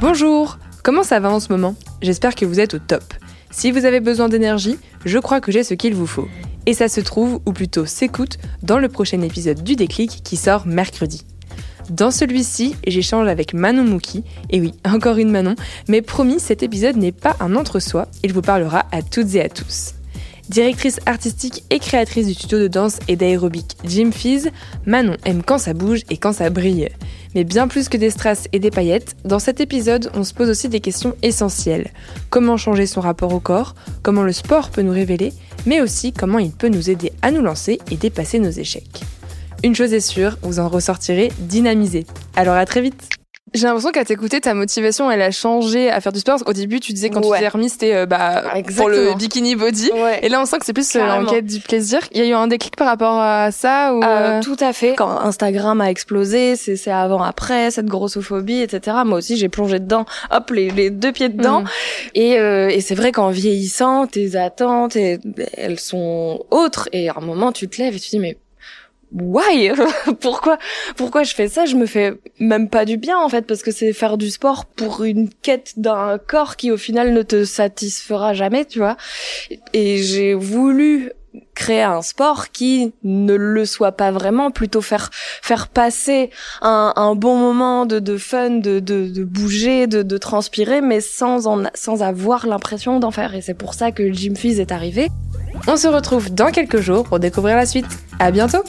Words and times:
Bonjour 0.00 0.58
Comment 0.84 1.02
ça 1.02 1.18
va 1.18 1.28
en 1.28 1.40
ce 1.40 1.52
moment? 1.52 1.74
J'espère 2.02 2.36
que 2.36 2.44
vous 2.44 2.60
êtes 2.60 2.74
au 2.74 2.78
top. 2.78 3.02
Si 3.50 3.72
vous 3.72 3.84
avez 3.84 3.98
besoin 3.98 4.28
d'énergie, 4.28 4.78
je 5.04 5.18
crois 5.18 5.40
que 5.40 5.50
j'ai 5.50 5.64
ce 5.64 5.74
qu'il 5.74 5.92
vous 5.96 6.06
faut. 6.06 6.28
Et 6.66 6.72
ça 6.72 6.88
se 6.88 7.00
trouve, 7.00 7.40
ou 7.46 7.52
plutôt 7.52 7.84
s'écoute, 7.84 8.38
dans 8.62 8.78
le 8.78 8.88
prochain 8.88 9.20
épisode 9.22 9.64
du 9.64 9.74
déclic 9.74 10.22
qui 10.22 10.36
sort 10.36 10.68
mercredi. 10.68 11.24
Dans 11.90 12.12
celui-ci, 12.12 12.76
j'échange 12.86 13.26
avec 13.26 13.54
Manon 13.54 13.82
Mouki, 13.82 14.22
et 14.50 14.60
oui, 14.60 14.72
encore 14.84 15.16
une 15.16 15.32
Manon, 15.32 15.56
mais 15.88 16.00
promis, 16.00 16.38
cet 16.38 16.62
épisode 16.62 16.96
n'est 16.96 17.10
pas 17.10 17.34
un 17.40 17.56
entre-soi, 17.56 18.06
il 18.22 18.32
vous 18.32 18.42
parlera 18.42 18.86
à 18.92 19.02
toutes 19.02 19.34
et 19.34 19.42
à 19.42 19.48
tous. 19.48 19.94
Directrice 20.48 20.98
artistique 21.04 21.64
et 21.68 21.78
créatrice 21.78 22.26
du 22.26 22.32
studio 22.32 22.58
de 22.58 22.68
danse 22.68 22.98
et 23.06 23.16
d'aérobic 23.16 23.76
Jim 23.84 24.10
Fizz, 24.12 24.48
Manon 24.86 25.16
aime 25.26 25.42
quand 25.42 25.58
ça 25.58 25.74
bouge 25.74 26.00
et 26.08 26.16
quand 26.16 26.32
ça 26.32 26.48
brille. 26.48 26.88
Mais 27.34 27.44
bien 27.44 27.68
plus 27.68 27.90
que 27.90 27.98
des 27.98 28.10
strass 28.10 28.48
et 28.52 28.58
des 28.58 28.70
paillettes, 28.70 29.14
dans 29.26 29.38
cet 29.38 29.60
épisode, 29.60 30.10
on 30.14 30.24
se 30.24 30.32
pose 30.32 30.48
aussi 30.48 30.70
des 30.70 30.80
questions 30.80 31.14
essentielles. 31.22 31.90
Comment 32.30 32.56
changer 32.56 32.86
son 32.86 33.02
rapport 33.02 33.34
au 33.34 33.40
corps, 33.40 33.74
comment 34.02 34.22
le 34.22 34.32
sport 34.32 34.70
peut 34.70 34.80
nous 34.80 34.92
révéler, 34.92 35.34
mais 35.66 35.82
aussi 35.82 36.12
comment 36.12 36.38
il 36.38 36.52
peut 36.52 36.68
nous 36.68 36.88
aider 36.88 37.12
à 37.20 37.30
nous 37.30 37.42
lancer 37.42 37.78
et 37.90 37.96
dépasser 37.96 38.38
nos 38.38 38.50
échecs. 38.50 39.02
Une 39.62 39.74
chose 39.74 39.92
est 39.92 40.00
sûre, 40.00 40.38
vous 40.42 40.60
en 40.60 40.68
ressortirez 40.68 41.30
dynamisé. 41.40 42.06
Alors 42.36 42.54
à 42.54 42.64
très 42.64 42.80
vite 42.80 43.10
j'ai 43.54 43.66
l'impression 43.66 43.90
qu'à 43.90 44.04
t'écouter, 44.04 44.40
ta 44.40 44.54
motivation, 44.54 45.10
elle 45.10 45.22
a 45.22 45.30
changé 45.30 45.90
à 45.90 46.00
faire 46.00 46.12
du 46.12 46.20
sport. 46.20 46.38
Au 46.46 46.52
début, 46.52 46.80
tu 46.80 46.92
disais 46.92 47.10
quand 47.10 47.20
tu 47.20 47.28
t'es 47.38 47.48
remis, 47.48 47.68
c'était 47.68 47.94
euh, 47.94 48.06
bah, 48.06 48.44
pour 48.76 48.88
le 48.88 49.14
bikini 49.14 49.54
body. 49.54 49.90
Et 50.22 50.28
là, 50.28 50.40
on 50.40 50.44
sent 50.44 50.58
que 50.58 50.66
c'est 50.66 50.72
plus 50.72 50.96
euh, 50.96 51.06
l'enquête 51.06 51.46
du 51.46 51.60
plaisir. 51.60 52.00
Il 52.12 52.18
y 52.18 52.22
a 52.22 52.26
eu 52.26 52.32
un 52.32 52.46
déclic 52.46 52.76
par 52.76 52.86
rapport 52.86 53.18
à 53.18 53.50
ça 53.50 53.94
ou 53.94 54.02
euh, 54.02 54.42
Tout 54.42 54.56
à 54.60 54.72
fait. 54.72 54.94
Quand 54.96 55.20
Instagram 55.20 55.80
a 55.80 55.90
explosé, 55.90 56.56
c'est 56.56 56.90
avant-après, 56.90 57.70
cette 57.70 57.86
grossophobie, 57.86 58.60
etc. 58.60 58.98
Moi 59.04 59.18
aussi, 59.18 59.36
j'ai 59.36 59.48
plongé 59.48 59.78
dedans. 59.78 60.04
Hop, 60.30 60.50
les, 60.50 60.70
les 60.70 60.90
deux 60.90 61.12
pieds 61.12 61.28
dedans. 61.28 61.62
Mm. 61.62 61.66
Et, 62.14 62.30
et 62.32 62.80
c'est 62.80 62.94
vrai 62.94 63.12
qu'en 63.12 63.30
vieillissant, 63.30 64.06
tes 64.06 64.36
attentes, 64.36 64.96
elles 64.96 65.80
sont 65.80 66.44
autres. 66.50 66.88
Et 66.92 67.08
à 67.08 67.14
un 67.16 67.20
moment, 67.20 67.52
tu 67.52 67.68
te 67.68 67.80
lèves 67.80 67.94
et 67.94 68.00
tu 68.00 68.06
te 68.06 68.16
dis, 68.16 68.20
mais 68.20 68.36
why? 69.12 69.72
Pourquoi? 70.20 70.58
Pourquoi 70.96 71.22
je 71.22 71.34
fais 71.34 71.48
ça? 71.48 71.66
Je 71.66 71.76
me 71.76 71.86
fais 71.86 72.14
même 72.38 72.68
pas 72.68 72.84
du 72.84 72.96
bien 72.96 73.18
en 73.18 73.28
fait 73.28 73.42
parce 73.42 73.62
que 73.62 73.70
c'est 73.70 73.92
faire 73.92 74.18
du 74.18 74.30
sport 74.30 74.64
pour 74.64 75.04
une 75.04 75.28
quête 75.28 75.74
d'un 75.76 76.18
corps 76.18 76.56
qui 76.56 76.70
au 76.70 76.76
final 76.76 77.12
ne 77.12 77.22
te 77.22 77.44
satisfera 77.44 78.34
jamais 78.34 78.64
tu 78.64 78.78
vois 78.78 78.96
et 79.72 79.98
j'ai 79.98 80.34
voulu 80.34 81.12
créer 81.54 81.82
un 81.82 82.02
sport 82.02 82.50
qui 82.50 82.92
ne 83.02 83.34
le 83.34 83.66
soit 83.66 83.92
pas 83.92 84.10
vraiment, 84.10 84.50
plutôt 84.50 84.80
faire 84.80 85.10
faire 85.12 85.68
passer 85.68 86.30
un, 86.62 87.14
bon 87.16 87.36
moment 87.36 87.86
de, 87.86 87.98
de 87.98 88.16
fun, 88.16 88.50
de, 88.50 88.80
de, 88.80 89.08
de 89.08 89.24
bouger, 89.24 89.86
de, 89.86 90.02
de 90.02 90.18
transpirer, 90.18 90.80
mais 90.80 91.00
sans 91.00 91.46
en, 91.46 91.64
sans 91.74 92.02
avoir 92.02 92.46
l'impression 92.46 93.00
d'en 93.00 93.10
faire. 93.10 93.34
Et 93.34 93.40
c'est 93.40 93.54
pour 93.54 93.74
ça 93.74 93.92
que 93.92 94.02
le 94.02 94.12
Gym 94.12 94.36
Fizz 94.36 94.60
est 94.60 94.72
arrivé. 94.72 95.08
On 95.66 95.76
se 95.76 95.88
retrouve 95.88 96.32
dans 96.32 96.50
quelques 96.50 96.80
jours 96.80 97.04
pour 97.04 97.18
découvrir 97.18 97.56
la 97.56 97.66
suite. 97.66 97.86
À 98.18 98.30
bientôt. 98.30 98.62